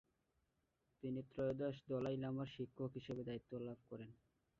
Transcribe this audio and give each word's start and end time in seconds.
তিনি 1.03 1.21
ত্রয়োদশ 1.29 1.75
দলাই 1.87 2.17
লামার 2.17 2.49
শিক্ষক 2.55 2.89
হিসেবে 2.97 3.21
দায়িত্ব 3.23 3.51
লাভ 3.59 3.79
করেন। 3.89 4.09